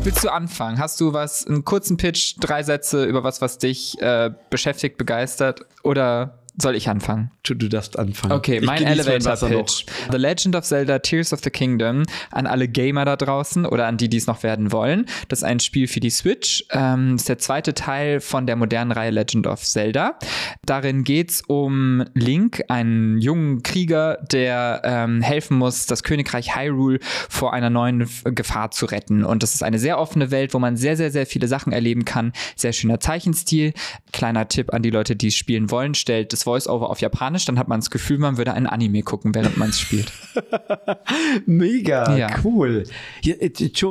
[0.04, 0.78] Willst du anfangen?
[0.78, 5.62] Hast du was, einen kurzen Pitch, drei Sätze über was, was dich äh, beschäftigt, begeistert?
[5.82, 7.30] Oder soll ich anfangen?
[7.42, 8.32] Du, du darfst anfangen.
[8.32, 9.66] Okay, Ich mein Elevator noch.
[9.66, 9.84] Pitch.
[10.10, 13.98] The Legend of Zelda Tears of the Kingdom an alle Gamer da draußen oder an
[13.98, 15.06] die, die es noch werden wollen.
[15.28, 16.64] Das ist ein Spiel für die Switch.
[16.70, 20.18] Ähm, ist der zweite Teil von der modernen Reihe Legend of Zelda.
[20.64, 27.52] Darin geht's um Link, einen jungen Krieger, der ähm, helfen muss, das Königreich Hyrule vor
[27.52, 29.24] einer neuen Gefahr zu retten.
[29.24, 32.04] Und das ist eine sehr offene Welt, wo man sehr, sehr, sehr viele Sachen erleben
[32.04, 32.32] kann.
[32.54, 33.74] Sehr schöner Zeichenstil.
[34.12, 37.58] Kleiner Tipp an die Leute, die es spielen wollen, stellt das Voice-Over auf Japanisch, dann
[37.58, 40.10] hat man das Gefühl, man würde ein Anime gucken, während man es spielt.
[41.46, 42.28] Mega, Ja.
[42.44, 42.84] cool.
[43.24, 43.50] Äh,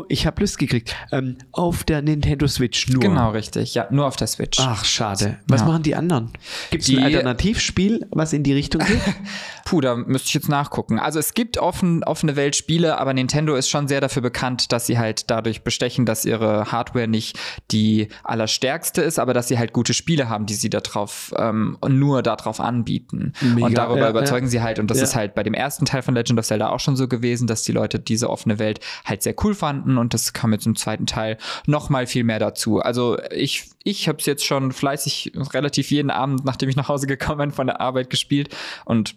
[0.09, 0.95] ich habe Lust gekriegt.
[1.11, 3.01] Ähm, auf der Nintendo Switch nur.
[3.01, 3.73] Genau, richtig.
[3.75, 4.57] Ja, nur auf der Switch.
[4.61, 5.37] Ach, schade.
[5.47, 5.67] Was Ja.
[5.67, 6.31] machen die anderen?
[6.71, 9.01] Gibt es ein Alternativspiel, was in die Richtung geht?
[9.65, 10.99] Puh, da müsste ich jetzt nachgucken.
[10.99, 14.97] Also es gibt offen, offene Weltspiele, aber Nintendo ist schon sehr dafür bekannt, dass sie
[14.99, 17.37] halt dadurch bestechen, dass ihre Hardware nicht
[17.71, 22.21] die allerstärkste ist, aber dass sie halt gute Spiele haben, die sie darauf ähm, nur
[22.45, 23.33] darauf anbieten.
[23.41, 24.51] Mega, und darüber ja, überzeugen ja.
[24.51, 24.79] sie halt.
[24.79, 25.03] Und das Ja.
[25.03, 27.63] ist halt bei dem ersten Teil von Legend of Zelda auch schon so gewesen, dass
[27.63, 31.05] die Leute diese offene Welt halt sehr cool fanden und das kam jetzt im zweiten
[31.05, 32.79] Teil noch mal viel mehr dazu.
[32.79, 37.07] Also ich, ich habe es jetzt schon fleißig relativ jeden Abend, nachdem ich nach Hause
[37.07, 38.55] gekommen bin, von der Arbeit gespielt
[38.85, 39.15] und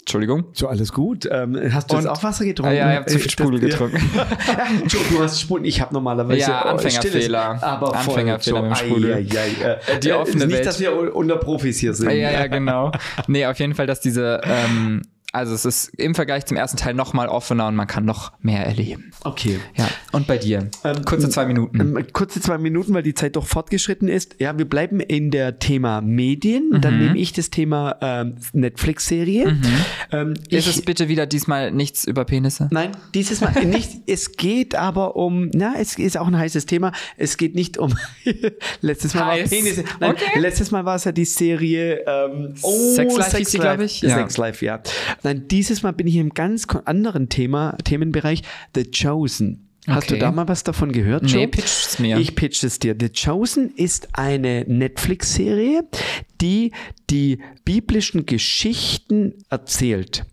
[0.00, 0.44] Entschuldigung.
[0.52, 1.28] so, alles gut.
[1.30, 2.72] Ähm, hast du Und- jetzt auch Wasser getrunken?
[2.72, 4.10] Ah, ja, ich hab zu viel Äh, Sprudel das- getrunken.
[5.10, 5.66] Du hast Sprudel.
[5.66, 7.20] Ich habe normalerweise Ja, oh, Anfängerfehler.
[7.56, 9.12] stilles, Aber Anfängerfehler mit dem Sprudel.
[9.14, 9.92] Ei, ei, ei.
[9.94, 10.66] Äh, Die offene nicht, Welt.
[10.66, 12.10] dass wir unter Profis hier sind.
[12.10, 12.92] Ja, ja, genau.
[13.26, 15.02] Nee, auf jeden Fall, dass diese, ähm,
[15.32, 18.32] also es ist im Vergleich zum ersten Teil noch mal offener und man kann noch
[18.40, 19.10] mehr erleben.
[19.24, 19.58] Okay.
[19.76, 19.88] Ja.
[20.12, 20.68] Und bei dir?
[21.04, 21.80] Kurze zwei Minuten.
[21.80, 24.36] Ähm, kurze zwei Minuten, weil die Zeit doch fortgeschritten ist.
[24.38, 26.70] Ja, wir bleiben in der Thema Medien.
[26.72, 26.80] Mhm.
[26.80, 29.56] Dann nehme ich das Thema ähm, Netflix-Serie.
[30.12, 32.68] Ähm, ist es bitte wieder diesmal nichts über Penisse?
[32.70, 33.90] Nein, dieses Mal nicht.
[34.06, 36.92] Es geht aber um, na, es ist auch ein heißes Thema.
[37.16, 37.96] Es geht nicht um,
[38.80, 39.50] letztes Mal Heiß.
[39.50, 39.84] war Penisse.
[40.00, 40.38] Nein, Okay.
[40.40, 44.00] letztes Mal war es ja die Serie, ähm, oh, Sex Life hieß die, glaub ich.
[44.02, 44.16] Ja.
[44.16, 44.80] Sex Life, ja.
[45.22, 48.42] Nein, dieses Mal bin ich im ganz anderen Thema, Themenbereich,
[48.74, 49.66] The Chosen.
[49.86, 50.14] Hast Okay.
[50.14, 51.48] du da mal was davon gehört, Nee, Joe?
[51.48, 52.18] pitch's mir.
[52.18, 52.94] Ich pitch es dir.
[53.00, 55.84] The Chosen ist eine Netflix-Serie,
[56.42, 56.72] die
[57.08, 60.24] die biblischen Geschichten erzählt.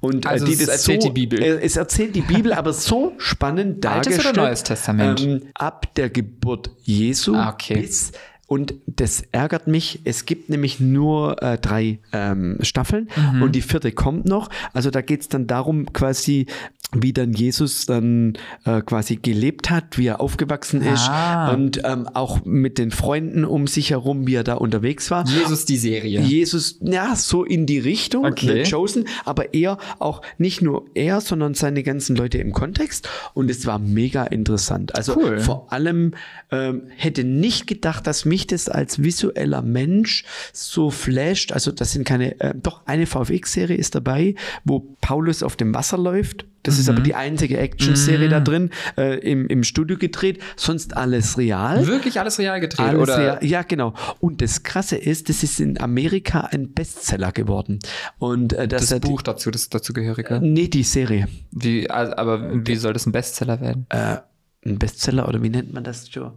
[0.00, 1.42] Und Also äh, die es das erzählt so, die Bibel.
[1.42, 4.36] Äh, es erzählt die Bibel, aber so spannend Altes dargestellt.
[4.38, 5.20] oder Neues Testament?
[5.20, 7.80] Ähm, ab der Geburt Jesu Ah, okay.
[7.82, 8.12] bis
[8.46, 10.00] Und das ärgert mich.
[10.04, 13.08] Es gibt nämlich nur äh, drei ähm, Staffeln
[13.40, 14.50] und die vierte kommt noch.
[14.74, 16.46] Also da geht es dann darum, quasi,
[16.94, 18.34] wie dann Jesus dann
[18.66, 21.52] äh, quasi gelebt hat, wie er aufgewachsen ist Ah.
[21.54, 25.26] und ähm, auch mit den Freunden um sich herum, wie er da unterwegs war.
[25.26, 26.20] Jesus die Serie.
[26.20, 28.64] Jesus, ja, so in die Richtung, Okay.
[28.64, 33.08] The Chosen, aber eher auch nicht nur er, sondern seine ganzen Leute im Kontext.
[33.32, 34.94] Und es war mega interessant.
[34.94, 35.38] Also Cool.
[35.40, 36.12] vor allem
[36.50, 41.52] ähm, hätte nicht gedacht, dass mich das als visueller Mensch so flasht.
[41.52, 45.98] Also das sind keine, äh, doch eine VFX-Serie ist dabei, wo Paulus auf dem Wasser
[45.98, 46.46] läuft.
[46.64, 47.04] Das ist aber Mhm.
[47.04, 51.84] die einzige Action-Serie da drin, äh, im, im Studio gedreht, sonst alles real.
[51.88, 53.18] Wirklich alles real gedreht, Alles oder?
[53.18, 53.38] real.
[53.44, 53.94] Ja, genau.
[54.20, 57.80] Und das Krasse ist, das ist in Amerika ein Bestseller geworden.
[58.18, 60.38] Und äh, das, Das Buch dazu, das dazugehörige.
[60.40, 61.26] Nee, die Serie.
[61.50, 63.86] Wie, also, aber wie soll das ein Bestseller werden?
[63.88, 64.18] Äh,
[64.64, 66.32] ein Bestseller oder wie nennt man das, Joe?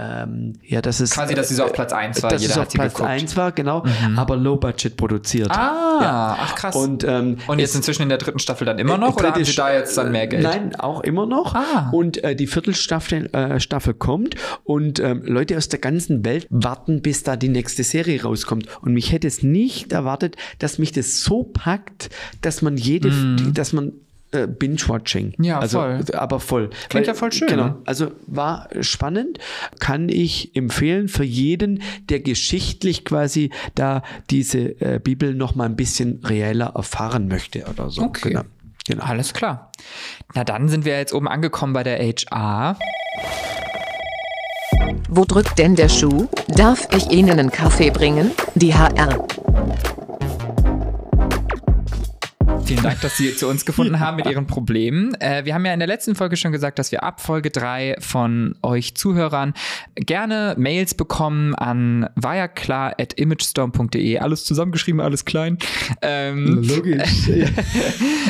[0.00, 1.14] Ähm, ja, das ist.
[1.14, 3.10] Quasi, dass sie so auf Platz 1 war, Dass jeder es auf sie Platz geguckt.
[3.10, 3.82] 1 war, genau.
[4.16, 5.50] Aber Low Budget produziert.
[5.50, 6.76] Ah, ach krass.
[6.76, 9.16] Und, ähm, Und jetzt es- inzwischen in der dritten Staffel dann immer noch?
[9.16, 10.44] Äh, oder haben sie da jetzt dann mehr Geld?
[10.44, 11.54] Nein, auch immer noch.
[11.56, 11.88] Ah.
[11.90, 17.02] Und äh, die Viertelstaffel äh, Staffel kommt und ähm, Leute aus der ganzen Welt warten,
[17.02, 18.66] bis da die nächste Serie rauskommt.
[18.82, 23.10] Und mich hätte es nicht erwartet, dass mich das so packt, dass man jede,
[23.52, 23.92] dass man
[24.32, 25.34] äh, Binge-Watching.
[25.42, 26.00] Ja, also, voll.
[26.14, 26.70] Aber voll.
[26.88, 27.64] Klingt ja voll schön, Genau.
[27.64, 27.76] ne?
[27.86, 29.38] Also war spannend,
[29.80, 35.76] kann ich empfehlen für jeden, der geschichtlich quasi da diese äh, Bibel noch mal ein
[35.76, 38.02] bisschen reeller erfahren möchte oder so.
[38.02, 38.28] Okay.
[38.30, 38.42] Genau.
[38.86, 39.04] genau.
[39.04, 39.72] Alles klar.
[40.34, 42.76] Na dann sind wir jetzt oben angekommen bei der HR.
[45.08, 46.28] Wo drückt denn der Schuh?
[46.48, 48.30] Darf ich Ihnen einen Kaffee bringen?
[48.54, 49.26] Die HR.
[52.68, 55.14] Vielen Dank, dass Sie zu uns gefunden haben mit Ihren Problemen.
[55.22, 57.96] Äh, wir haben ja in der letzten Folge schon gesagt, dass wir ab Folge 3
[57.98, 59.54] von euch Zuhörern
[59.94, 64.18] gerne Mails bekommen an wireklar.imagestorm.de.
[64.18, 65.56] Alles zusammengeschrieben, alles klein.
[66.02, 67.08] Ähm, Logisch.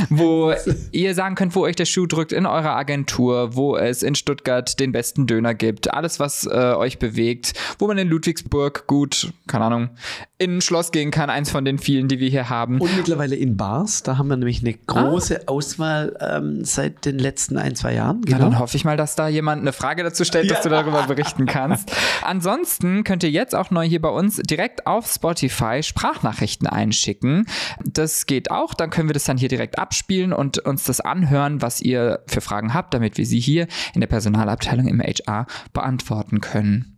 [0.08, 0.54] wo
[0.92, 4.78] ihr sagen könnt, wo euch der Schuh drückt in eurer Agentur, wo es in Stuttgart
[4.78, 9.64] den besten Döner gibt, alles, was äh, euch bewegt, wo man in Ludwigsburg gut, keine
[9.64, 9.90] Ahnung,
[10.38, 12.80] in ein Schloss gehen kann, eins von den vielen, die wir hier haben.
[12.80, 17.56] Und mittlerweile in Bars, da haben wir nämlich eine große Auswahl ähm, seit den letzten
[17.58, 18.20] ein, zwei Jahren.
[18.26, 18.50] Na, Genau.
[18.50, 21.46] dann hoffe ich mal, dass da jemand eine Frage dazu stellt, dass du darüber berichten
[21.46, 21.90] kannst.
[22.22, 27.46] Ansonsten könnt ihr jetzt auch neu hier bei uns direkt auf Spotify Sprachnachrichten einschicken.
[27.84, 31.62] Das geht auch, dann können wir das dann hier direkt abspielen und uns das anhören,
[31.62, 36.40] was ihr für Fragen habt, damit wir sie hier in der Personalabteilung im HR beantworten
[36.40, 36.97] können.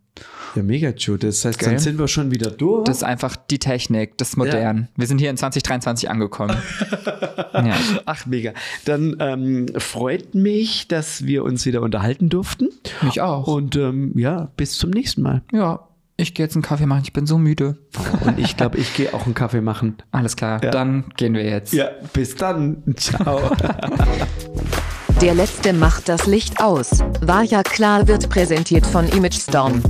[0.57, 1.17] Ja, mega, Joe.
[1.19, 1.69] Das heißt, Gell?
[1.71, 2.85] dann sind wir schon wieder durch.
[2.85, 4.89] Das ist einfach die Technik, das modern.
[4.97, 6.57] Wir sind hier in 2023 angekommen.
[7.55, 7.77] ja.
[8.07, 8.53] Ach, mega.
[8.85, 12.69] Dann ähm, freut mich, dass wir uns wieder unterhalten durften.
[13.03, 13.47] Mich auch.
[13.47, 15.43] Und ähm, ja, bis zum nächsten Mal.
[15.53, 17.79] ja, ich gehe jetzt einen Kaffee machen, ich bin so müde.
[18.27, 19.97] Und ich glaube, ich gehe auch einen Kaffee machen.
[20.11, 20.71] Alles klar, Ja.
[20.71, 21.73] dann gehen wir jetzt.
[21.73, 22.83] Ja, bis dann.
[22.97, 23.41] Ciao.
[25.21, 27.01] Der letzte macht das Licht aus.
[27.21, 29.83] War ja klar wird präsentiert von Image Storm.